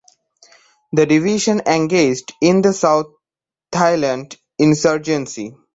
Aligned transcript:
The 0.93 1.05
division 1.05 1.61
engaged 1.67 2.33
in 2.41 2.63
the 2.63 2.73
South 2.73 3.05
Thailand 3.71 4.35
insurgency. 4.57 5.53